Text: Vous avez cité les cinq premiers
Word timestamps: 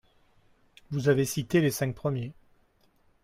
Vous 0.89 1.09
avez 1.09 1.25
cité 1.25 1.61
les 1.61 1.69
cinq 1.69 1.93
premiers 1.93 2.33